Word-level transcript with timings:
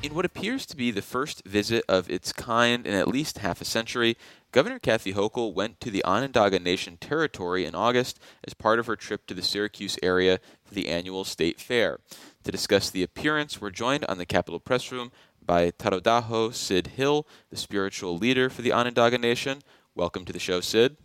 In 0.00 0.14
what 0.14 0.24
appears 0.24 0.64
to 0.66 0.76
be 0.76 0.92
the 0.92 1.02
first 1.02 1.44
visit 1.44 1.84
of 1.88 2.08
its 2.08 2.32
kind 2.32 2.86
in 2.86 2.94
at 2.94 3.08
least 3.08 3.38
half 3.38 3.60
a 3.60 3.64
century, 3.64 4.16
Governor 4.52 4.78
Kathy 4.78 5.12
Hochul 5.12 5.52
went 5.52 5.80
to 5.80 5.90
the 5.90 6.04
Onondaga 6.04 6.60
Nation 6.60 6.96
territory 6.98 7.64
in 7.64 7.74
August 7.74 8.20
as 8.46 8.54
part 8.54 8.78
of 8.78 8.86
her 8.86 8.94
trip 8.94 9.26
to 9.26 9.34
the 9.34 9.42
Syracuse 9.42 9.98
area 10.00 10.38
for 10.64 10.74
the 10.74 10.88
annual 10.88 11.24
state 11.24 11.60
fair. 11.60 11.98
To 12.44 12.52
discuss 12.52 12.90
the 12.90 13.02
appearance, 13.02 13.60
we're 13.60 13.70
joined 13.70 14.04
on 14.04 14.18
the 14.18 14.24
Capitol 14.24 14.60
Press 14.60 14.92
Room 14.92 15.10
by 15.44 15.72
Tadodaho 15.72 16.54
Sid 16.54 16.88
Hill, 16.88 17.26
the 17.50 17.56
spiritual 17.56 18.16
leader 18.16 18.48
for 18.48 18.62
the 18.62 18.72
Onondaga 18.72 19.18
Nation. 19.18 19.62
Welcome 19.96 20.24
to 20.26 20.32
the 20.32 20.38
show, 20.38 20.60
Sid. 20.60 20.96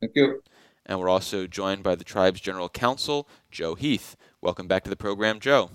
Thank 0.00 0.12
you. 0.14 0.42
And 0.86 0.98
we're 0.98 1.10
also 1.10 1.46
joined 1.46 1.82
by 1.82 1.96
the 1.96 2.04
tribe's 2.04 2.40
general 2.40 2.70
counsel, 2.70 3.28
Joe 3.50 3.74
Heath. 3.74 4.16
Welcome 4.40 4.66
back 4.66 4.84
to 4.84 4.90
the 4.90 4.96
program, 4.96 5.38
Joe. 5.38 5.70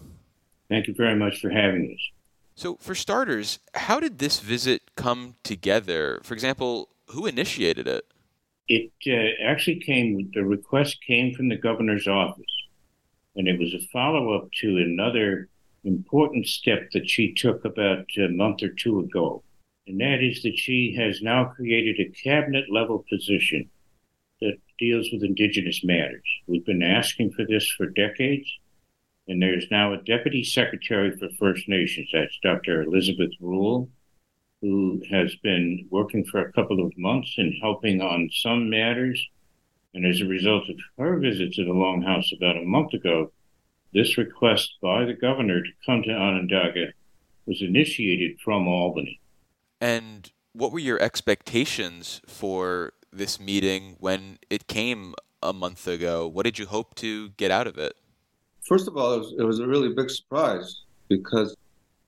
Thank 0.69 0.87
you 0.87 0.95
very 0.97 1.15
much 1.15 1.39
for 1.39 1.51
having 1.51 1.93
us. 1.93 2.12
So, 2.55 2.75
for 2.75 2.93
starters, 2.93 3.59
how 3.73 3.99
did 3.99 4.19
this 4.19 4.39
visit 4.39 4.95
come 4.95 5.35
together? 5.43 6.19
For 6.23 6.33
example, 6.33 6.89
who 7.07 7.25
initiated 7.25 7.87
it? 7.87 8.05
It 8.67 8.91
uh, 9.07 9.43
actually 9.43 9.79
came, 9.79 10.31
the 10.33 10.43
request 10.43 10.99
came 11.05 11.33
from 11.33 11.49
the 11.49 11.57
governor's 11.57 12.07
office, 12.07 12.45
and 13.35 13.47
it 13.47 13.59
was 13.59 13.73
a 13.73 13.85
follow 13.91 14.33
up 14.33 14.49
to 14.61 14.77
another 14.77 15.49
important 15.83 16.47
step 16.47 16.91
that 16.91 17.09
she 17.09 17.33
took 17.33 17.65
about 17.65 18.05
a 18.17 18.29
month 18.29 18.63
or 18.63 18.69
two 18.69 18.99
ago. 18.99 19.43
And 19.87 19.99
that 19.99 20.23
is 20.23 20.43
that 20.43 20.57
she 20.57 20.95
has 20.97 21.21
now 21.21 21.45
created 21.45 21.99
a 21.99 22.23
cabinet 22.23 22.65
level 22.71 23.03
position 23.09 23.69
that 24.39 24.57
deals 24.79 25.09
with 25.11 25.23
Indigenous 25.23 25.83
matters. 25.83 26.23
We've 26.47 26.65
been 26.65 26.83
asking 26.83 27.31
for 27.31 27.45
this 27.45 27.69
for 27.69 27.87
decades 27.87 28.49
and 29.27 29.41
there's 29.41 29.67
now 29.71 29.93
a 29.93 29.97
deputy 29.97 30.43
secretary 30.43 31.15
for 31.17 31.29
First 31.39 31.67
Nations. 31.69 32.09
That's 32.11 32.37
Dr. 32.43 32.83
Elizabeth 32.83 33.31
Rule, 33.39 33.89
who 34.61 35.01
has 35.09 35.35
been 35.37 35.87
working 35.89 36.25
for 36.25 36.41
a 36.41 36.51
couple 36.51 36.85
of 36.85 36.97
months 36.97 37.33
and 37.37 37.53
helping 37.61 38.01
on 38.01 38.29
some 38.33 38.69
matters. 38.69 39.25
And 39.93 40.05
as 40.05 40.21
a 40.21 40.25
result 40.25 40.69
of 40.69 40.75
her 40.97 41.19
visit 41.19 41.53
to 41.53 41.65
the 41.65 41.71
Longhouse 41.71 42.35
about 42.35 42.57
a 42.57 42.65
month 42.65 42.93
ago, 42.93 43.31
this 43.93 44.17
request 44.17 44.77
by 44.81 45.05
the 45.05 45.13
governor 45.13 45.61
to 45.61 45.69
come 45.85 46.01
to 46.03 46.11
Onondaga 46.11 46.87
was 47.45 47.61
initiated 47.61 48.39
from 48.41 48.67
Albany. 48.67 49.19
And 49.79 50.31
what 50.53 50.71
were 50.71 50.79
your 50.79 50.99
expectations 51.01 52.21
for 52.25 52.93
this 53.11 53.39
meeting 53.39 53.97
when 53.99 54.39
it 54.49 54.67
came 54.67 55.13
a 55.41 55.53
month 55.53 55.87
ago? 55.87 56.27
What 56.27 56.43
did 56.43 56.57
you 56.57 56.65
hope 56.65 56.95
to 56.95 57.29
get 57.31 57.51
out 57.51 57.67
of 57.67 57.77
it? 57.77 57.93
First 58.65 58.87
of 58.87 58.95
all, 58.95 59.13
it 59.13 59.19
was, 59.19 59.35
it 59.39 59.43
was 59.43 59.59
a 59.59 59.67
really 59.67 59.93
big 59.93 60.09
surprise 60.09 60.83
because 61.09 61.55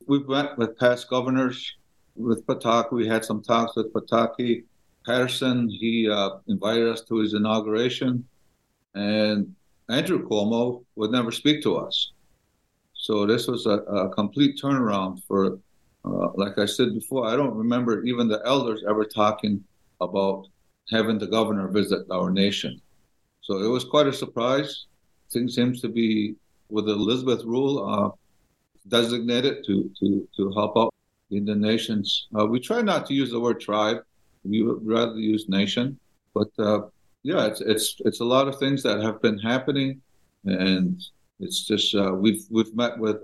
we've 0.08 0.28
met 0.28 0.58
with 0.58 0.78
past 0.80 1.10
governors. 1.10 1.76
With 2.16 2.46
Pataki, 2.48 2.92
we 2.92 3.08
had 3.08 3.26
some 3.26 3.42
talks 3.44 3.76
with 3.76 3.92
Pataki. 3.92 4.64
Paterson, 5.06 5.70
he 5.70 6.10
uh, 6.10 6.38
invited 6.48 6.88
us 6.88 7.02
to 7.02 7.18
his 7.18 7.34
inauguration, 7.34 8.26
and 8.96 9.54
Andrew 9.90 10.28
Cuomo 10.28 10.84
would 10.96 11.12
never 11.12 11.32
speak 11.32 11.62
to 11.64 11.76
us. 11.76 12.12
So 12.96 13.26
this 13.26 13.48
was 13.48 13.68
a, 13.68 13.80
a 13.84 14.10
complete 14.10 14.60
turnaround 14.60 15.22
for, 15.28 15.60
uh, 16.06 16.30
like 16.36 16.58
I 16.58 16.66
said 16.66 16.96
before, 16.96 17.28
I 17.28 17.36
don't 17.36 17.54
remember 17.54 18.04
even 18.04 18.28
the 18.28 18.42
elders 18.46 18.84
ever 18.90 19.04
talking 19.04 19.64
about 20.02 20.48
having 20.90 21.20
the 21.20 21.28
governor 21.28 21.68
visit 21.68 22.08
our 22.10 22.32
nation. 22.32 22.82
So 23.42 23.60
it 23.60 23.68
was 23.68 23.84
quite 23.84 24.08
a 24.08 24.14
surprise. 24.14 24.86
Things 25.32 25.54
seems 25.54 25.82
to 25.82 25.90
be 25.90 26.36
with 26.70 26.86
the 26.86 26.94
Elizabeth 26.94 27.44
Rule 27.44 27.88
uh, 27.88 28.10
designated 28.88 29.64
to, 29.66 29.90
to, 30.00 30.28
to 30.36 30.52
help 30.54 30.78
out 30.78 30.94
in 31.32 31.46
the 31.46 31.56
nations. 31.56 32.28
Uh, 32.38 32.46
we 32.46 32.60
try 32.60 32.82
not 32.82 33.06
to 33.08 33.14
use 33.14 33.32
the 33.32 33.40
word 33.40 33.60
tribe. 33.60 33.98
We 34.44 34.64
would 34.64 34.86
rather 34.86 35.18
use 35.18 35.50
nation. 35.50 36.00
But 36.34 36.50
uh, 36.60 36.82
yeah, 37.24 37.46
it's, 37.46 37.62
it's, 37.62 37.96
it's 38.06 38.20
a 38.20 38.26
lot 38.26 38.48
of 38.48 38.60
things 38.60 38.84
that 38.84 39.02
have 39.02 39.22
been 39.22 39.40
happening. 39.40 40.02
And 40.46 41.02
it's 41.40 41.66
just, 41.66 41.96
uh, 41.96 42.14
we've, 42.14 42.44
we've 42.50 42.76
met 42.76 42.98
with 43.00 43.24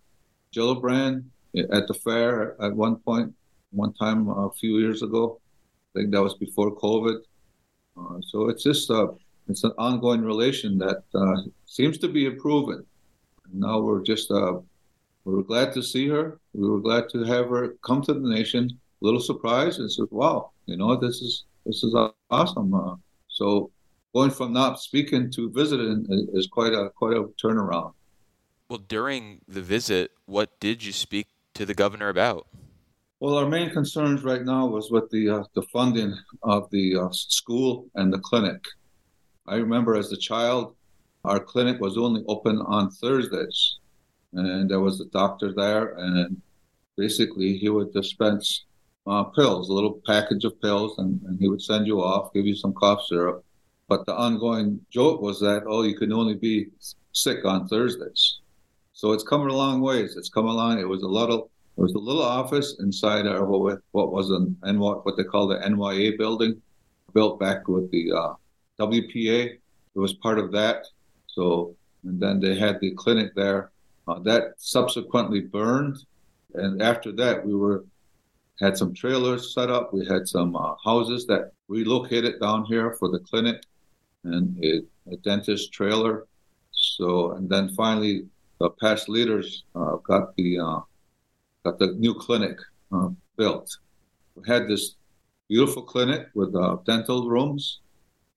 Gillibrand 0.55 1.25
at 1.55 1.87
the 1.87 1.93
fair 1.93 2.61
at 2.61 2.73
one 2.73 2.95
point, 2.97 3.33
one 3.71 3.93
time 3.93 4.29
a 4.29 4.49
few 4.51 4.77
years 4.79 5.03
ago. 5.03 5.39
I 5.93 5.99
think 5.99 6.11
that 6.11 6.21
was 6.21 6.35
before 6.35 6.75
COVID. 6.75 7.19
Uh, 7.97 8.17
so 8.27 8.49
it's 8.49 8.63
just, 8.63 8.89
uh, 8.89 9.07
it's 9.47 9.63
an 9.63 9.73
ongoing 9.77 10.21
relation 10.21 10.77
that 10.79 11.03
seems 11.65 11.97
to 11.99 12.07
be 12.07 12.25
improving 12.25 12.83
now 13.53 13.79
we're 13.79 14.03
just 14.03 14.31
uh, 14.31 14.59
we 15.25 15.35
were 15.35 15.43
glad 15.43 15.73
to 15.73 15.83
see 15.83 16.07
her. 16.07 16.39
We 16.53 16.67
were 16.67 16.79
glad 16.79 17.09
to 17.09 17.23
have 17.23 17.49
her 17.49 17.75
come 17.85 18.01
to 18.03 18.13
the 18.13 18.29
nation. 18.29 18.69
A 19.01 19.05
little 19.05 19.19
surprised 19.19 19.79
and 19.79 19.91
said, 19.91 20.07
"Wow, 20.11 20.51
you 20.65 20.77
know, 20.77 20.95
this 20.95 21.21
is 21.21 21.45
this 21.65 21.83
is 21.83 21.95
awesome." 22.29 22.73
Uh, 22.73 22.95
so 23.27 23.71
going 24.13 24.31
from 24.31 24.53
not 24.53 24.79
speaking 24.79 25.31
to 25.31 25.49
visiting 25.51 26.05
is 26.33 26.47
quite 26.47 26.73
a 26.73 26.89
quite 26.89 27.17
a 27.17 27.23
turnaround. 27.41 27.93
Well, 28.69 28.79
during 28.79 29.41
the 29.47 29.61
visit, 29.61 30.11
what 30.25 30.59
did 30.59 30.83
you 30.83 30.93
speak 30.93 31.27
to 31.55 31.65
the 31.65 31.73
governor 31.73 32.09
about? 32.09 32.47
Well, 33.19 33.35
our 33.35 33.47
main 33.47 33.69
concerns 33.69 34.23
right 34.23 34.43
now 34.43 34.65
was 34.65 34.89
with 34.89 35.09
the 35.11 35.29
uh, 35.29 35.43
the 35.53 35.63
funding 35.73 36.15
of 36.43 36.69
the 36.71 36.97
uh, 36.97 37.09
school 37.11 37.87
and 37.95 38.11
the 38.11 38.19
clinic. 38.19 38.63
I 39.47 39.55
remember 39.55 39.95
as 39.95 40.11
a 40.11 40.17
child, 40.17 40.75
our 41.23 41.39
clinic 41.39 41.79
was 41.79 41.97
only 41.97 42.23
open 42.27 42.59
on 42.61 42.89
Thursdays, 42.91 43.77
and 44.33 44.69
there 44.69 44.79
was 44.79 45.01
a 45.01 45.05
doctor 45.05 45.53
there, 45.53 45.93
and 45.97 46.41
basically 46.97 47.57
he 47.57 47.69
would 47.69 47.93
dispense 47.93 48.65
uh, 49.07 49.23
pills, 49.23 49.69
a 49.69 49.73
little 49.73 50.01
package 50.05 50.45
of 50.45 50.59
pills, 50.61 50.97
and, 50.97 51.21
and 51.23 51.39
he 51.39 51.47
would 51.47 51.61
send 51.61 51.87
you 51.87 52.01
off, 52.01 52.33
give 52.33 52.45
you 52.45 52.55
some 52.55 52.73
cough 52.73 53.03
syrup. 53.05 53.43
But 53.87 54.05
the 54.05 54.15
ongoing 54.15 54.79
joke 54.89 55.21
was 55.21 55.39
that 55.41 55.63
oh, 55.67 55.83
you 55.83 55.97
can 55.97 56.13
only 56.13 56.35
be 56.35 56.67
sick 57.11 57.43
on 57.45 57.67
Thursdays. 57.67 58.39
So 58.93 59.11
it's 59.11 59.23
come 59.23 59.41
a 59.41 59.53
long 59.53 59.81
ways. 59.81 60.15
It's 60.15 60.29
come 60.29 60.45
along. 60.45 60.79
It 60.79 60.87
was 60.87 61.01
a 61.01 61.07
little, 61.07 61.49
it 61.77 61.81
was 61.81 61.93
a 61.93 61.97
little 61.97 62.23
office 62.23 62.77
inside 62.79 63.27
our 63.27 63.45
what 63.45 64.11
was 64.11 64.29
an 64.29 64.55
NY, 64.63 64.75
what 64.77 65.17
they 65.17 65.23
call 65.23 65.47
the 65.47 65.57
NYA 65.57 66.17
building, 66.17 66.61
built 67.13 67.39
back 67.39 67.67
with 67.67 67.89
the 67.91 68.11
uh, 68.11 68.33
WPA. 68.79 69.57
It 69.95 69.99
was 69.99 70.13
part 70.13 70.39
of 70.39 70.51
that. 70.51 70.85
So, 71.33 71.75
and 72.03 72.19
then 72.19 72.39
they 72.39 72.55
had 72.55 72.79
the 72.79 72.91
clinic 72.91 73.33
there. 73.35 73.71
Uh, 74.07 74.19
that 74.19 74.53
subsequently 74.57 75.41
burned, 75.41 75.97
and 76.55 76.81
after 76.81 77.11
that, 77.13 77.45
we 77.45 77.55
were 77.55 77.85
had 78.59 78.77
some 78.77 78.93
trailers 78.93 79.53
set 79.53 79.69
up. 79.69 79.93
We 79.93 80.05
had 80.05 80.27
some 80.27 80.55
uh, 80.55 80.75
houses 80.83 81.25
that 81.27 81.51
relocated 81.67 82.39
down 82.39 82.65
here 82.65 82.95
for 82.99 83.09
the 83.09 83.19
clinic, 83.19 83.63
and 84.23 84.63
a, 84.63 84.81
dentist 85.23 85.73
trailer. 85.73 86.27
So, 86.71 87.31
and 87.33 87.49
then 87.49 87.69
finally, 87.69 88.27
the 88.59 88.69
past 88.69 89.09
leaders 89.09 89.63
uh, 89.75 89.95
got 90.03 90.35
the 90.35 90.59
uh, 90.59 90.79
got 91.63 91.79
the 91.79 91.93
new 91.97 92.13
clinic 92.13 92.57
uh, 92.91 93.09
built. 93.37 93.77
We 94.35 94.43
had 94.47 94.67
this 94.67 94.95
beautiful 95.49 95.83
clinic 95.83 96.27
with 96.33 96.55
uh, 96.55 96.77
dental 96.85 97.29
rooms, 97.29 97.79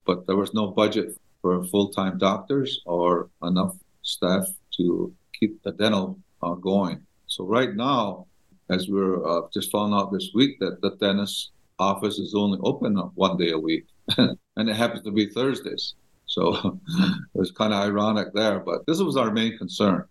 but 0.06 0.26
there 0.26 0.36
was 0.36 0.54
no 0.54 0.68
budget 0.68 1.18
for 1.44 1.62
full-time 1.64 2.16
doctors 2.16 2.80
or 2.86 3.28
enough 3.42 3.76
staff 4.00 4.46
to 4.74 5.12
keep 5.38 5.62
the 5.62 5.72
dental 5.72 6.18
uh, 6.42 6.54
going. 6.54 6.98
So 7.26 7.44
right 7.44 7.74
now, 7.74 8.26
as 8.70 8.88
we're 8.88 9.22
uh, 9.28 9.42
just 9.52 9.70
found 9.70 9.92
out 9.92 10.10
this 10.10 10.30
week 10.34 10.58
that 10.60 10.80
the 10.80 10.96
dentist 10.96 11.50
office 11.78 12.18
is 12.18 12.34
only 12.34 12.58
open 12.62 12.96
one 13.14 13.36
day 13.36 13.50
a 13.50 13.58
week, 13.58 13.84
and 14.16 14.70
it 14.70 14.74
happens 14.74 15.02
to 15.02 15.10
be 15.10 15.26
Thursdays. 15.26 15.92
So 16.24 16.80
it 17.34 17.38
was 17.38 17.52
kind 17.52 17.74
of 17.74 17.80
ironic 17.80 18.28
there, 18.32 18.60
but 18.60 18.86
this 18.86 19.00
was 19.00 19.18
our 19.18 19.30
main 19.30 19.58
concern. 19.58 20.06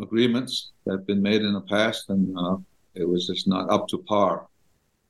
Agreements 0.00 0.72
that 0.84 0.94
have 0.96 1.06
been 1.06 1.22
made 1.22 1.42
in 1.42 1.52
the 1.52 1.60
past, 1.60 2.10
and 2.10 2.36
uh, 2.36 2.56
it 2.96 3.08
was 3.08 3.28
just 3.28 3.46
not 3.46 3.70
up 3.70 3.86
to 3.88 3.98
par. 3.98 4.48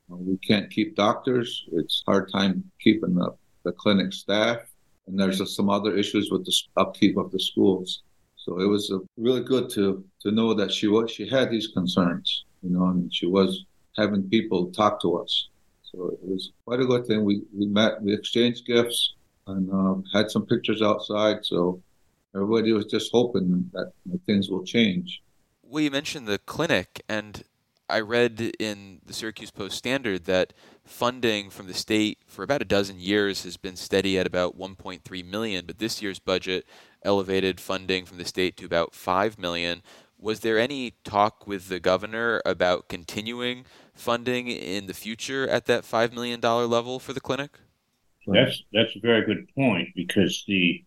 We 0.07 0.37
can't 0.37 0.69
keep 0.69 0.95
doctors. 0.95 1.65
It's 1.71 2.03
hard 2.05 2.31
time 2.31 2.69
keeping 2.79 3.15
the, 3.15 3.31
the 3.63 3.71
clinic 3.71 4.13
staff 4.13 4.59
and 5.07 5.19
there's 5.19 5.55
some 5.55 5.69
other 5.69 5.95
issues 5.95 6.31
with 6.31 6.45
the 6.45 6.55
upkeep 6.77 7.17
of 7.17 7.31
the 7.31 7.39
schools. 7.39 8.03
So 8.35 8.59
it 8.59 8.65
was 8.65 8.93
really 9.17 9.43
good 9.43 9.69
to 9.71 10.03
to 10.21 10.31
know 10.31 10.53
that 10.53 10.71
she 10.71 10.87
was 10.87 11.11
she 11.11 11.27
had 11.27 11.49
these 11.49 11.67
concerns, 11.67 12.45
you 12.61 12.71
know, 12.71 12.85
and 12.87 13.13
she 13.13 13.25
was 13.25 13.65
having 13.97 14.29
people 14.29 14.71
talk 14.71 15.01
to 15.01 15.17
us. 15.17 15.47
So 15.83 16.09
it 16.09 16.19
was 16.21 16.51
quite 16.65 16.79
a 16.79 16.85
good 16.85 17.05
thing. 17.05 17.23
We 17.23 17.43
we 17.57 17.65
met, 17.67 18.01
we 18.01 18.13
exchanged 18.13 18.65
gifts, 18.65 19.13
and 19.47 19.71
um, 19.71 20.03
had 20.13 20.29
some 20.29 20.45
pictures 20.45 20.81
outside. 20.81 21.45
So 21.45 21.81
everybody 22.35 22.73
was 22.73 22.85
just 22.85 23.11
hoping 23.11 23.69
that, 23.73 23.91
that 24.07 24.25
things 24.25 24.49
will 24.49 24.63
change. 24.63 25.21
Well, 25.61 25.83
you 25.83 25.91
mentioned 25.91 26.27
the 26.27 26.39
clinic, 26.39 27.03
and 27.07 27.43
I 27.93 27.99
read 27.99 28.55
in 28.59 29.01
the 29.05 29.13
Syracuse 29.13 29.51
Post 29.51 29.77
Standard 29.77 30.25
that 30.25 30.53
funding 30.83 31.51
from 31.51 31.67
the 31.67 31.75
state 31.75 32.17
for 32.25 32.41
about 32.41 32.63
a 32.63 32.65
dozen 32.65 32.99
years 32.99 33.43
has 33.43 33.55
been 33.55 33.75
steady 33.75 34.17
at 34.17 34.25
about 34.25 34.57
1.3 34.57 35.25
million, 35.25 35.67
but 35.67 35.77
this 35.77 36.01
year's 36.01 36.17
budget 36.17 36.65
elevated 37.03 37.59
funding 37.59 38.05
from 38.05 38.17
the 38.17 38.25
state 38.25 38.57
to 38.57 38.65
about 38.65 38.95
5 38.95 39.37
million. 39.37 39.83
Was 40.17 40.39
there 40.39 40.57
any 40.57 40.95
talk 41.03 41.45
with 41.45 41.69
the 41.69 41.79
governor 41.79 42.41
about 42.47 42.89
continuing 42.89 43.63
funding 43.93 44.47
in 44.47 44.87
the 44.87 44.95
future 44.95 45.47
at 45.47 45.67
that 45.67 45.83
$5 45.83 46.13
million 46.13 46.41
level 46.41 46.97
for 46.97 47.13
the 47.13 47.21
clinic? 47.21 47.59
That's 48.25 48.63
that's 48.73 48.95
a 48.95 49.01
very 49.01 49.23
good 49.23 49.47
point 49.53 49.89
because 49.95 50.43
the 50.47 50.83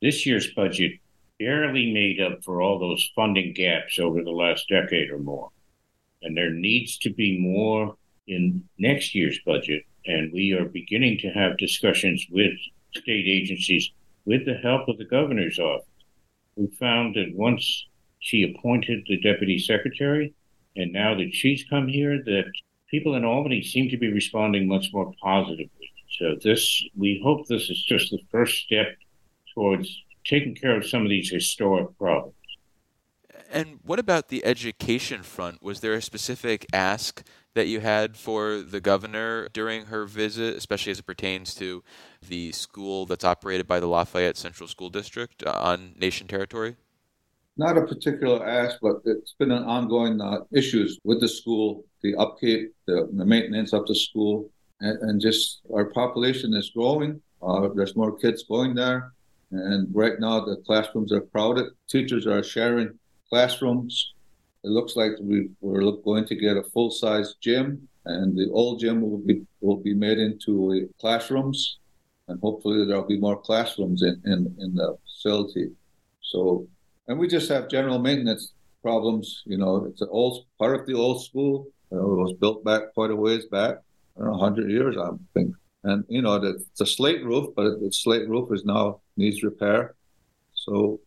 this 0.00 0.24
year's 0.24 0.52
budget 0.54 0.92
barely 1.40 1.92
made 1.92 2.20
up 2.20 2.44
for 2.44 2.62
all 2.62 2.78
those 2.78 3.10
funding 3.16 3.54
gaps 3.54 3.98
over 3.98 4.22
the 4.22 4.30
last 4.30 4.68
decade 4.68 5.10
or 5.10 5.18
more. 5.18 5.50
And 6.22 6.36
there 6.36 6.50
needs 6.50 6.98
to 6.98 7.12
be 7.12 7.38
more 7.38 7.96
in 8.26 8.64
next 8.78 9.14
year's 9.14 9.38
budget. 9.44 9.82
And 10.06 10.32
we 10.32 10.52
are 10.52 10.64
beginning 10.64 11.18
to 11.18 11.28
have 11.30 11.58
discussions 11.58 12.26
with 12.30 12.52
state 12.94 13.26
agencies 13.26 13.90
with 14.24 14.46
the 14.46 14.54
help 14.54 14.88
of 14.88 14.98
the 14.98 15.04
governor's 15.04 15.58
office. 15.58 15.86
We 16.56 16.68
found 16.78 17.16
that 17.16 17.34
once 17.34 17.86
she 18.20 18.42
appointed 18.42 19.04
the 19.06 19.20
deputy 19.20 19.58
secretary, 19.58 20.34
and 20.76 20.92
now 20.92 21.14
that 21.14 21.34
she's 21.34 21.64
come 21.68 21.88
here, 21.88 22.22
that 22.24 22.44
people 22.90 23.14
in 23.16 23.24
Albany 23.24 23.62
seem 23.62 23.90
to 23.90 23.98
be 23.98 24.12
responding 24.12 24.66
much 24.66 24.88
more 24.92 25.12
positively. 25.22 25.92
So 26.18 26.36
this, 26.42 26.82
we 26.96 27.20
hope 27.22 27.46
this 27.46 27.68
is 27.70 27.82
just 27.82 28.10
the 28.10 28.20
first 28.30 28.56
step 28.64 28.96
towards 29.54 29.88
taking 30.24 30.54
care 30.54 30.76
of 30.76 30.86
some 30.86 31.02
of 31.02 31.08
these 31.08 31.30
historic 31.30 31.96
problems. 31.98 32.34
And 33.54 33.78
what 33.84 34.00
about 34.00 34.30
the 34.30 34.44
education 34.44 35.22
front? 35.22 35.62
Was 35.62 35.78
there 35.78 35.94
a 35.94 36.02
specific 36.02 36.66
ask 36.72 37.22
that 37.54 37.68
you 37.68 37.78
had 37.78 38.16
for 38.16 38.60
the 38.62 38.80
governor 38.80 39.48
during 39.52 39.84
her 39.84 40.06
visit, 40.06 40.56
especially 40.56 40.90
as 40.90 40.98
it 40.98 41.06
pertains 41.06 41.54
to 41.54 41.84
the 42.28 42.50
school 42.50 43.06
that's 43.06 43.24
operated 43.24 43.68
by 43.68 43.78
the 43.78 43.86
Lafayette 43.86 44.36
Central 44.36 44.68
School 44.68 44.90
District 44.90 45.40
uh, 45.46 45.52
on 45.52 45.94
nation 45.96 46.26
territory? 46.26 46.74
Not 47.56 47.78
a 47.78 47.82
particular 47.82 48.44
ask, 48.44 48.78
but 48.82 48.96
it's 49.04 49.34
been 49.38 49.52
an 49.52 49.62
ongoing 49.62 50.20
uh, 50.20 50.40
issues 50.50 50.98
with 51.04 51.20
the 51.20 51.28
school, 51.28 51.84
the 52.02 52.16
upkeep, 52.16 52.74
the, 52.86 53.08
the 53.12 53.24
maintenance 53.24 53.72
of 53.72 53.86
the 53.86 53.94
school, 53.94 54.50
and, 54.80 54.98
and, 55.02 55.20
just 55.20 55.60
our 55.72 55.84
population 55.84 56.52
is 56.54 56.70
growing. 56.70 57.22
Uh, 57.40 57.68
there's 57.76 57.94
more 57.94 58.18
kids 58.18 58.42
going 58.42 58.74
there, 58.74 59.12
and 59.52 59.86
right 59.94 60.18
now 60.18 60.44
the 60.44 60.56
classrooms 60.66 61.12
are 61.12 61.20
crowded. 61.20 61.66
Teachers 61.88 62.26
are 62.26 62.42
sharing 62.42 62.98
classrooms 63.28 64.14
it 64.64 64.70
looks 64.70 64.96
like 64.96 65.12
we, 65.20 65.50
we're 65.60 65.92
going 65.92 66.24
to 66.26 66.34
get 66.34 66.56
a 66.56 66.62
full 66.62 66.90
size 66.90 67.34
gym, 67.40 67.86
and 68.06 68.36
the 68.36 68.50
old 68.50 68.80
gym 68.80 69.02
will 69.02 69.18
be 69.18 69.46
will 69.60 69.76
be 69.76 69.94
made 69.94 70.18
into 70.18 70.88
classrooms, 70.98 71.78
and 72.28 72.40
hopefully 72.40 72.86
there'll 72.86 73.06
be 73.06 73.20
more 73.20 73.38
classrooms 73.38 74.02
in, 74.02 74.20
in, 74.24 74.56
in 74.58 74.74
the 74.74 74.96
facility. 75.04 75.70
So, 76.22 76.66
and 77.08 77.18
we 77.18 77.28
just 77.28 77.50
have 77.50 77.68
general 77.68 77.98
maintenance 77.98 78.52
problems. 78.82 79.42
You 79.44 79.58
know, 79.58 79.84
it's 79.84 80.00
an 80.00 80.08
old 80.10 80.46
part 80.58 80.80
of 80.80 80.86
the 80.86 80.94
old 80.94 81.22
school. 81.22 81.66
You 81.90 81.98
know, 81.98 82.12
it 82.12 82.22
was 82.22 82.32
built 82.32 82.64
back 82.64 82.94
quite 82.94 83.10
a 83.10 83.16
ways 83.16 83.44
back, 83.44 83.76
I 84.16 84.20
don't 84.20 84.32
know, 84.32 84.38
100 84.38 84.70
years, 84.70 84.96
I 84.96 85.10
think. 85.34 85.54
And 85.82 86.04
you 86.08 86.22
know, 86.22 86.36
it's 86.36 86.80
a 86.80 86.86
slate 86.86 87.22
roof, 87.22 87.54
but 87.54 87.80
the 87.80 87.92
slate 87.92 88.26
roof 88.30 88.50
is 88.50 88.64
now 88.64 89.00
needs 89.18 89.42
repair. 89.42 89.94
So 90.54 91.00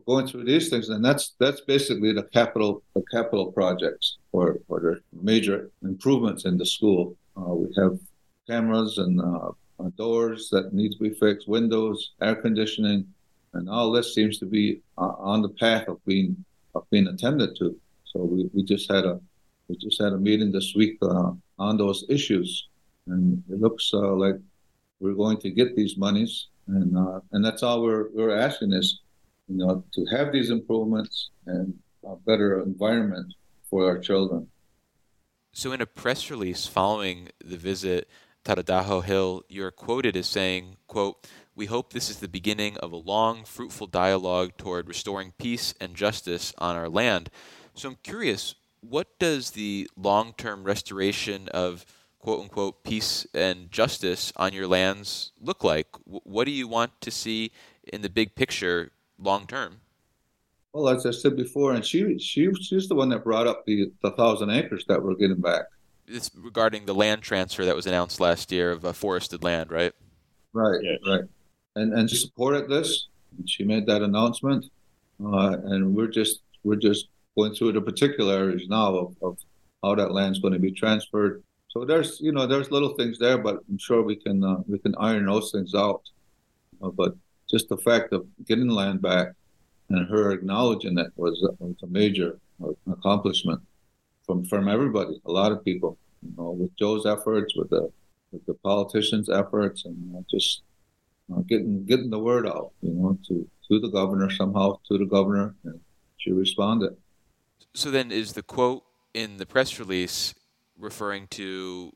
going 0.00 0.26
through 0.26 0.44
these 0.44 0.68
things, 0.68 0.88
and 0.88 1.04
that's 1.04 1.34
that's 1.38 1.60
basically 1.62 2.12
the 2.12 2.24
capital 2.24 2.82
the 2.94 3.02
capital 3.12 3.52
projects 3.52 4.16
or 4.32 4.58
or 4.68 4.80
the 4.80 5.00
major 5.12 5.70
improvements 5.82 6.44
in 6.44 6.58
the 6.58 6.66
school. 6.66 7.16
Uh, 7.36 7.54
we 7.54 7.74
have 7.76 7.98
cameras 8.46 8.98
and 8.98 9.20
uh, 9.20 9.50
doors 9.96 10.48
that 10.50 10.72
need 10.72 10.92
to 10.92 10.98
be 10.98 11.10
fixed, 11.10 11.48
windows, 11.48 12.12
air 12.22 12.34
conditioning, 12.34 13.06
and 13.54 13.68
all 13.68 13.90
this 13.90 14.14
seems 14.14 14.38
to 14.38 14.46
be 14.46 14.80
uh, 14.98 15.12
on 15.18 15.42
the 15.42 15.48
path 15.48 15.88
of 15.88 16.04
being 16.04 16.44
of 16.74 16.88
being 16.90 17.06
attended 17.06 17.56
to. 17.58 17.76
So 18.04 18.24
we, 18.24 18.50
we 18.52 18.62
just 18.62 18.90
had 18.90 19.04
a 19.04 19.20
we 19.68 19.76
just 19.76 20.00
had 20.00 20.12
a 20.12 20.18
meeting 20.18 20.52
this 20.52 20.74
week 20.74 20.98
uh, 21.02 21.32
on 21.58 21.76
those 21.76 22.04
issues, 22.08 22.68
and 23.06 23.42
it 23.50 23.60
looks 23.60 23.90
uh, 23.94 24.12
like 24.14 24.36
we're 25.00 25.14
going 25.14 25.38
to 25.38 25.50
get 25.50 25.76
these 25.76 25.96
monies, 25.96 26.48
and 26.66 26.96
uh, 26.96 27.20
and 27.32 27.44
that's 27.44 27.62
all 27.62 27.82
we're 27.82 28.08
we're 28.12 28.36
asking 28.36 28.72
is 28.72 29.00
you 29.48 29.56
know, 29.56 29.84
to 29.92 30.04
have 30.16 30.32
these 30.32 30.50
improvements 30.50 31.30
and 31.46 31.74
a 32.06 32.16
better 32.16 32.62
environment 32.62 33.34
for 33.68 33.86
our 33.86 33.98
children. 33.98 34.48
So, 35.52 35.72
in 35.72 35.80
a 35.80 35.86
press 35.86 36.30
release 36.30 36.66
following 36.66 37.28
the 37.44 37.56
visit 37.56 38.08
to 38.44 38.56
Tadodaho 38.56 39.04
Hill, 39.04 39.44
you're 39.48 39.70
quoted 39.70 40.16
as 40.16 40.26
saying, 40.26 40.76
quote, 40.86 41.26
we 41.54 41.66
hope 41.66 41.92
this 41.92 42.10
is 42.10 42.18
the 42.18 42.28
beginning 42.28 42.76
of 42.78 42.92
a 42.92 42.96
long, 42.96 43.44
fruitful 43.44 43.86
dialogue 43.86 44.56
toward 44.56 44.88
restoring 44.88 45.32
peace 45.38 45.72
and 45.80 45.94
justice 45.94 46.52
on 46.58 46.74
our 46.74 46.88
land. 46.88 47.30
So 47.74 47.90
I'm 47.90 47.98
curious, 48.02 48.56
what 48.80 49.18
does 49.18 49.52
the 49.52 49.88
long 49.96 50.34
term 50.36 50.64
restoration 50.64 51.48
of 51.48 51.86
quote 52.18 52.42
unquote 52.42 52.82
peace 52.82 53.26
and 53.32 53.70
justice 53.70 54.32
on 54.36 54.52
your 54.52 54.66
lands 54.66 55.32
look 55.40 55.62
like? 55.62 55.86
What 56.04 56.44
do 56.44 56.50
you 56.50 56.66
want 56.66 57.00
to 57.02 57.10
see 57.10 57.52
in 57.92 58.02
the 58.02 58.10
big 58.10 58.34
picture 58.34 58.90
long 59.24 59.46
term. 59.46 59.80
Well, 60.72 60.88
as 60.88 61.06
I 61.06 61.12
said 61.12 61.36
before, 61.36 61.72
and 61.72 61.84
she 61.84 62.18
she 62.18 62.52
she's 62.60 62.88
the 62.88 62.94
one 62.94 63.08
that 63.10 63.24
brought 63.24 63.46
up 63.46 63.64
the 63.64 63.92
the 64.02 64.10
thousand 64.12 64.50
acres 64.50 64.84
that 64.88 65.02
we're 65.02 65.14
getting 65.14 65.40
back. 65.40 65.62
It's 66.06 66.30
regarding 66.34 66.84
the 66.84 66.94
land 66.94 67.22
transfer 67.22 67.64
that 67.64 67.76
was 67.76 67.86
announced 67.86 68.20
last 68.20 68.52
year 68.52 68.72
of 68.72 68.84
uh, 68.84 68.92
forested 68.92 69.42
land, 69.42 69.70
right? 69.70 69.92
Right, 70.52 70.80
yes. 70.82 70.98
right. 71.06 71.22
And 71.76 71.92
and 71.94 72.10
she 72.10 72.16
supported 72.16 72.68
this. 72.68 73.08
She 73.46 73.64
made 73.64 73.86
that 73.86 74.02
announcement, 74.02 74.66
uh, 75.24 75.56
and 75.64 75.94
we're 75.94 76.08
just 76.08 76.40
we're 76.64 76.76
just 76.76 77.08
going 77.36 77.54
through 77.54 77.72
the 77.72 77.80
particulars 77.80 78.66
now 78.68 78.94
of, 78.96 79.16
of 79.22 79.38
how 79.82 79.94
that 79.94 80.12
land's 80.12 80.38
going 80.40 80.54
to 80.54 80.58
be 80.58 80.72
transferred. 80.72 81.42
So 81.68 81.84
there's 81.84 82.20
you 82.20 82.32
know 82.32 82.46
there's 82.46 82.70
little 82.70 82.94
things 82.94 83.18
there, 83.18 83.38
but 83.38 83.58
I'm 83.68 83.78
sure 83.78 84.02
we 84.02 84.16
can 84.16 84.42
uh, 84.42 84.58
we 84.66 84.78
can 84.78 84.94
iron 84.98 85.26
those 85.26 85.50
things 85.52 85.74
out. 85.74 86.02
Uh, 86.82 86.90
but 86.90 87.14
just 87.50 87.68
the 87.68 87.76
fact 87.76 88.12
of 88.12 88.26
getting 88.46 88.68
land 88.68 89.02
back 89.02 89.28
and 89.90 90.08
her 90.08 90.32
acknowledging 90.32 90.98
it 90.98 91.12
was, 91.16 91.46
was 91.58 91.76
a 91.82 91.86
major 91.86 92.38
accomplishment 92.90 93.60
from 94.26 94.44
from 94.44 94.68
everybody, 94.68 95.20
a 95.26 95.30
lot 95.30 95.52
of 95.52 95.64
people. 95.64 95.98
You 96.22 96.32
know, 96.36 96.50
with 96.52 96.74
Joe's 96.76 97.06
efforts, 97.06 97.54
with 97.54 97.70
the 97.70 97.90
with 98.32 98.44
the 98.46 98.54
politicians' 98.54 99.28
efforts, 99.28 99.84
and 99.84 100.24
just 100.30 100.62
uh, 101.32 101.40
getting 101.40 101.84
getting 101.84 102.10
the 102.10 102.18
word 102.18 102.46
out. 102.46 102.72
You 102.80 102.92
know, 102.92 103.18
to 103.28 103.48
to 103.68 103.80
the 103.80 103.88
governor 103.88 104.30
somehow, 104.30 104.78
to 104.88 104.98
the 104.98 105.04
governor, 105.04 105.54
and 105.64 105.78
she 106.16 106.32
responded. 106.32 106.96
So 107.74 107.90
then, 107.90 108.10
is 108.10 108.32
the 108.32 108.42
quote 108.42 108.84
in 109.12 109.36
the 109.36 109.46
press 109.46 109.78
release 109.78 110.34
referring 110.78 111.26
to 111.28 111.92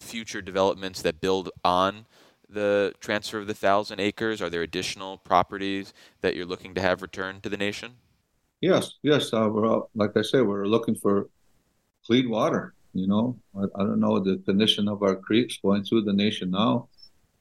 future 0.00 0.40
developments 0.40 1.02
that 1.02 1.20
build 1.20 1.50
on 1.64 2.06
the 2.48 2.94
transfer 3.00 3.38
of 3.38 3.46
the 3.46 3.54
thousand 3.54 4.00
acres? 4.00 4.40
Are 4.40 4.50
there 4.50 4.62
additional 4.62 5.18
properties 5.18 5.92
that 6.20 6.36
you're 6.36 6.46
looking 6.46 6.74
to 6.74 6.80
have 6.80 7.02
returned 7.02 7.42
to 7.42 7.48
the 7.48 7.56
nation? 7.56 7.92
Yes, 8.60 8.92
yes. 9.02 9.32
Uh, 9.32 9.48
we're, 9.52 9.82
like 9.94 10.16
I 10.16 10.22
say, 10.22 10.40
we're 10.40 10.66
looking 10.66 10.94
for 10.94 11.28
clean 12.06 12.30
water. 12.30 12.74
You 12.94 13.06
know, 13.06 13.38
I, 13.54 13.64
I, 13.78 13.84
don't 13.84 14.00
know 14.00 14.18
the 14.18 14.38
condition 14.46 14.88
of 14.88 15.02
our 15.02 15.16
creeks 15.16 15.58
going 15.62 15.84
through 15.84 16.02
the 16.02 16.14
nation 16.14 16.50
now, 16.50 16.88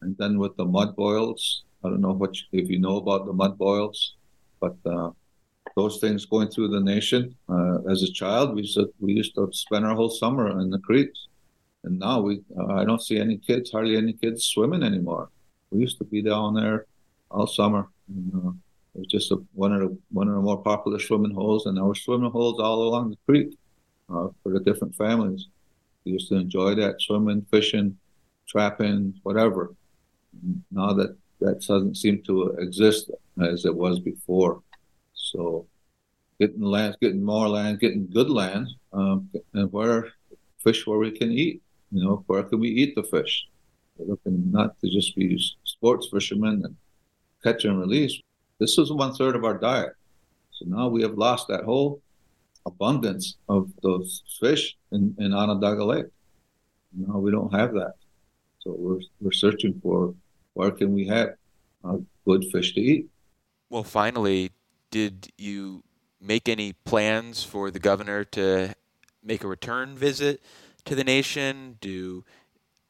and 0.02 0.18
then 0.18 0.38
with 0.38 0.58
the 0.58 0.66
mud 0.66 0.96
boils. 0.96 1.64
I 1.84 1.90
don't 1.90 2.02
know 2.02 2.14
what 2.14 2.36
you, 2.36 2.64
if 2.64 2.70
you 2.70 2.80
know 2.80 2.98
about 2.98 3.26
the 3.26 3.32
mud 3.32 3.58
boils, 3.58 4.16
but 4.60 4.76
uh, 4.86 5.12
those 5.78 6.00
things 6.00 6.26
going 6.26 6.50
through 6.50 6.70
the 6.70 6.82
nation. 6.82 7.36
Uh, 7.48 7.78
as 7.90 8.04
a 8.04 8.12
child, 8.12 8.56
we 8.56 8.62
used, 8.62 8.76
to, 8.76 8.92
we 9.00 9.14
used 9.14 9.36
to 9.36 9.50
spend 9.54 9.86
our 9.86 9.96
whole 9.96 10.10
summer 10.10 10.60
in 10.60 10.70
the 10.70 10.80
creeks 10.80 11.28
and 11.86 12.00
now 12.00 12.20
we, 12.20 12.42
uh, 12.60 12.74
I 12.74 12.84
don't 12.84 13.02
see 13.02 13.20
any 13.20 13.38
kids, 13.38 13.72
hardly 13.72 13.96
any 13.96 14.14
kids 14.14 14.46
swimming 14.46 14.84
anymore. 14.84 15.30
We 15.70 15.80
used 15.80 15.98
to 16.00 16.04
be 16.04 16.22
down 16.22 16.56
there 16.56 16.88
all 17.30 17.48
summer. 17.48 17.88
And, 18.08 18.34
uh, 18.34 18.52
it 18.96 19.00
was 19.00 19.08
just 19.08 19.32
a, 19.32 19.38
one 19.54 19.74
of 19.74 19.82
the 19.82 19.98
one 20.12 20.30
of 20.30 20.36
the 20.36 20.42
more 20.42 20.62
popular 20.62 21.00
swimming 21.00 21.34
holes, 21.34 21.66
and 21.66 21.76
there 21.76 21.84
were 21.84 21.96
swimming 21.96 22.32
holes 22.32 22.60
all 22.62 22.84
along 22.84 23.10
the 23.10 23.18
creek 23.28 23.58
uh, 24.10 24.30
for 24.42 24.54
the 24.54 24.62
different 24.62 24.96
families. 24.96 25.48
We 26.06 26.14
used 26.14 26.30
to 26.30 26.36
enjoy 26.36 26.76
that 26.76 27.02
swimming, 27.02 27.46
fishing, 27.52 27.98
trapping, 28.48 29.20
whatever. 29.24 29.76
Now 30.72 30.94
that 30.94 31.18
that 31.42 31.60
doesn't 31.62 31.98
seem 31.98 32.24
to 32.24 32.56
exist 32.60 33.12
as 33.42 33.66
it 33.66 33.76
was 33.76 34.00
before. 34.00 34.62
So, 35.14 35.68
getting 36.40 36.62
land, 36.62 36.96
getting 37.02 37.24
more 37.24 37.50
land, 37.50 37.82
getting 37.82 38.08
good 38.08 38.30
land, 38.30 38.70
um, 38.94 39.30
and 39.54 39.72
where 39.74 40.14
fish 40.64 40.88
where 40.88 41.00
we 41.00 41.12
can 41.12 41.32
eat. 41.32 41.62
You 41.96 42.04
know, 42.04 42.24
where 42.28 42.44
can 42.44 42.60
we 42.60 42.68
eat 42.68 42.94
the 42.94 43.04
fish? 43.04 43.48
We're 43.98 44.12
looking 44.12 44.52
not 44.52 44.78
to 44.82 44.90
just 44.90 45.16
be 45.16 45.42
sports 45.64 46.10
fishermen 46.12 46.62
and 46.66 46.76
catch 47.42 47.64
and 47.64 47.80
release. 47.80 48.20
This 48.60 48.78
is 48.78 48.92
one 48.92 49.14
third 49.14 49.34
of 49.34 49.46
our 49.46 49.58
diet. 49.58 49.94
So 50.52 50.66
now 50.68 50.90
we 50.90 51.02
have 51.04 51.18
lost 51.18 51.48
that 51.48 51.64
whole 51.64 52.02
abundance 52.66 53.38
of 53.48 53.72
those 53.82 54.24
fish 54.42 54.76
in, 54.92 55.16
in 55.20 55.34
Onondaga 55.34 55.86
Lake. 55.86 56.08
Now 56.94 57.18
we 57.18 57.32
don't 57.32 57.54
have 57.54 57.72
that. 57.76 57.94
So 58.60 58.76
we're, 58.78 59.00
we're 59.22 59.32
searching 59.32 59.80
for 59.82 60.14
where 60.54 60.72
can 60.72 60.94
we 60.94 61.08
have 61.08 61.36
uh, 61.86 61.98
good 62.26 62.44
fish 62.52 62.74
to 62.74 62.82
eat. 62.82 63.08
Well, 63.70 63.84
finally, 63.84 64.52
did 64.92 65.32
you 65.38 65.84
make 66.20 66.50
any 66.50 66.74
plans 66.74 67.46
for 67.46 67.72
the 67.72 67.80
governor 67.80 68.26
to 68.26 68.76
make 69.24 69.46
a 69.46 69.48
return 69.48 69.96
visit 69.96 70.42
to 70.86 70.96
the 70.96 71.04
nation? 71.04 71.78
Do 71.82 72.24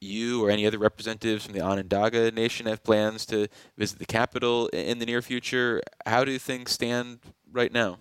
you 0.01 0.43
or 0.43 0.49
any 0.49 0.65
other 0.65 0.77
representatives 0.77 1.45
from 1.45 1.53
the 1.53 1.61
Onondaga 1.61 2.31
Nation 2.31 2.67
have 2.67 2.83
plans 2.83 3.25
to 3.27 3.47
visit 3.77 3.99
the 3.99 4.05
capital 4.05 4.67
in 4.67 4.99
the 4.99 5.05
near 5.05 5.21
future? 5.21 5.81
How 6.05 6.23
do 6.23 6.37
things 6.37 6.71
stand 6.71 7.19
right 7.51 7.71
now? 7.71 7.97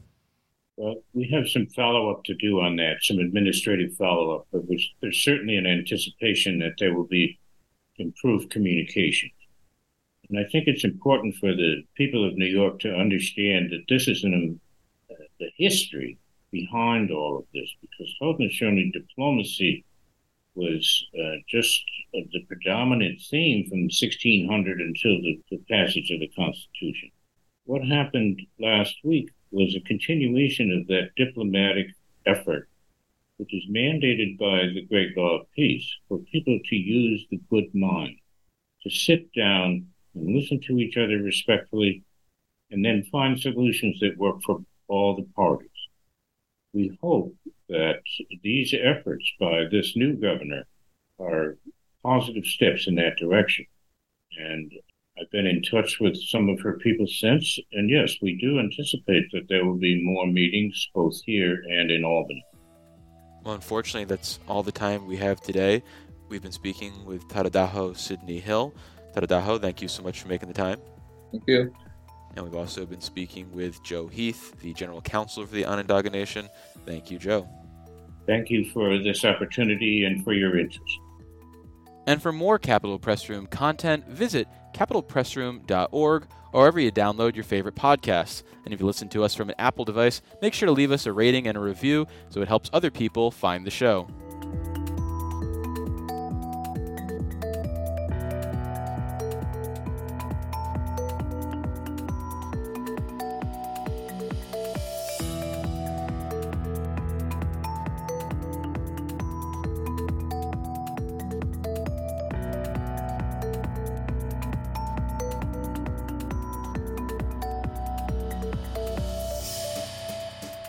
Well, 0.76 0.96
we 1.12 1.28
have 1.32 1.48
some 1.48 1.66
follow 1.68 2.10
up 2.10 2.24
to 2.24 2.34
do 2.34 2.60
on 2.60 2.76
that, 2.76 2.96
some 3.02 3.18
administrative 3.18 3.94
follow 3.96 4.36
up, 4.36 4.48
but 4.52 4.62
there's 5.00 5.22
certainly 5.22 5.56
an 5.56 5.66
anticipation 5.66 6.58
that 6.58 6.74
there 6.78 6.94
will 6.94 7.06
be 7.06 7.38
improved 7.96 8.50
communication. 8.50 9.30
And 10.28 10.38
I 10.38 10.48
think 10.50 10.66
it's 10.66 10.84
important 10.84 11.36
for 11.36 11.54
the 11.54 11.84
people 11.96 12.26
of 12.26 12.36
New 12.36 12.46
York 12.46 12.80
to 12.80 12.94
understand 12.94 13.70
that 13.70 13.84
this 13.88 14.08
is 14.08 14.24
an, 14.24 14.58
uh, 15.10 15.14
the 15.38 15.50
history 15.56 16.18
behind 16.54 17.10
all 17.10 17.36
of 17.38 17.44
this, 17.52 17.68
because 17.80 18.14
Haudenosaunee 18.22 18.92
diplomacy 18.92 19.84
was 20.54 21.06
uh, 21.18 21.36
just 21.48 21.82
uh, 22.14 22.20
the 22.32 22.44
predominant 22.46 23.20
theme 23.28 23.68
from 23.68 23.90
1600 23.90 24.80
until 24.80 25.20
the, 25.20 25.40
the 25.50 25.60
passage 25.68 26.10
of 26.12 26.20
the 26.20 26.28
Constitution. 26.28 27.10
What 27.64 27.84
happened 27.84 28.40
last 28.60 28.94
week 29.02 29.30
was 29.50 29.74
a 29.74 29.80
continuation 29.80 30.70
of 30.72 30.86
that 30.86 31.10
diplomatic 31.16 31.88
effort, 32.24 32.68
which 33.38 33.52
is 33.52 33.64
mandated 33.68 34.38
by 34.38 34.68
the 34.72 34.86
Great 34.88 35.16
Law 35.16 35.40
of 35.40 35.50
Peace, 35.56 35.88
for 36.08 36.18
people 36.32 36.58
to 36.70 36.76
use 36.76 37.26
the 37.30 37.40
good 37.50 37.74
mind, 37.74 38.16
to 38.84 38.90
sit 38.90 39.32
down 39.34 39.88
and 40.14 40.36
listen 40.36 40.60
to 40.60 40.78
each 40.78 40.96
other 40.96 41.18
respectfully, 41.18 42.04
and 42.70 42.84
then 42.84 43.08
find 43.10 43.40
solutions 43.40 43.98
that 44.00 44.16
work 44.18 44.40
for 44.42 44.60
all 44.86 45.16
the 45.16 45.26
parties. 45.34 45.73
We 46.74 46.98
hope 47.00 47.34
that 47.68 48.02
these 48.42 48.74
efforts 48.74 49.24
by 49.38 49.64
this 49.70 49.96
new 49.96 50.14
governor 50.14 50.64
are 51.20 51.56
positive 52.02 52.44
steps 52.44 52.88
in 52.88 52.96
that 52.96 53.16
direction. 53.16 53.64
And 54.36 54.72
I've 55.18 55.30
been 55.30 55.46
in 55.46 55.62
touch 55.62 56.00
with 56.00 56.16
some 56.16 56.48
of 56.48 56.60
her 56.60 56.76
people 56.78 57.06
since, 57.06 57.58
and 57.72 57.88
yes, 57.88 58.16
we 58.20 58.36
do 58.36 58.58
anticipate 58.58 59.30
that 59.32 59.46
there 59.48 59.64
will 59.64 59.78
be 59.78 60.02
more 60.02 60.26
meetings 60.26 60.88
both 60.92 61.14
here 61.24 61.62
and 61.68 61.92
in 61.92 62.04
Albany. 62.04 62.44
Well, 63.44 63.54
unfortunately, 63.54 64.06
that's 64.06 64.40
all 64.48 64.64
the 64.64 64.72
time 64.72 65.06
we 65.06 65.16
have 65.18 65.40
today. 65.40 65.82
We've 66.28 66.42
been 66.42 66.50
speaking 66.50 67.04
with 67.04 67.28
Tadodaho 67.28 67.96
Sidney 67.96 68.40
Hill. 68.40 68.74
Tadodaho, 69.14 69.60
thank 69.60 69.80
you 69.80 69.86
so 69.86 70.02
much 70.02 70.20
for 70.20 70.26
making 70.26 70.48
the 70.48 70.54
time. 70.54 70.80
Thank 71.30 71.44
you. 71.46 71.72
And 72.36 72.44
we've 72.44 72.56
also 72.56 72.84
been 72.84 73.00
speaking 73.00 73.50
with 73.52 73.82
Joe 73.82 74.08
Heath, 74.08 74.58
the 74.60 74.72
General 74.72 75.00
Counsel 75.00 75.46
for 75.46 75.54
the 75.54 75.64
Onondaga 75.64 76.10
Nation. 76.10 76.48
Thank 76.84 77.10
you, 77.10 77.18
Joe. 77.18 77.48
Thank 78.26 78.50
you 78.50 78.70
for 78.70 78.98
this 78.98 79.24
opportunity 79.24 80.04
and 80.04 80.24
for 80.24 80.32
your 80.32 80.58
interest. 80.58 80.98
And 82.06 82.20
for 82.20 82.32
more 82.32 82.58
Capitol 82.58 82.98
Press 82.98 83.28
Room 83.28 83.46
content, 83.46 84.06
visit 84.08 84.48
capitolpressroom.org 84.74 86.26
or 86.52 86.60
wherever 86.60 86.80
you 86.80 86.92
download 86.92 87.34
your 87.34 87.44
favorite 87.44 87.74
podcasts. 87.74 88.42
And 88.64 88.74
if 88.74 88.80
you 88.80 88.86
listen 88.86 89.08
to 89.10 89.24
us 89.24 89.34
from 89.34 89.48
an 89.48 89.54
Apple 89.58 89.84
device, 89.84 90.20
make 90.42 90.54
sure 90.54 90.66
to 90.66 90.72
leave 90.72 90.92
us 90.92 91.06
a 91.06 91.12
rating 91.12 91.46
and 91.46 91.56
a 91.56 91.60
review 91.60 92.06
so 92.28 92.42
it 92.42 92.48
helps 92.48 92.70
other 92.72 92.90
people 92.90 93.30
find 93.30 93.66
the 93.66 93.70
show. 93.70 94.08